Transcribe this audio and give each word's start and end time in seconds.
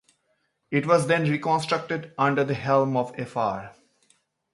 It 0.71 0.87
was 0.87 1.05
then 1.05 1.29
reconstructed 1.29 2.11
under 2.17 2.43
the 2.43 2.55
helm 2.55 2.97
of 2.97 3.15
Fr. 3.29 3.65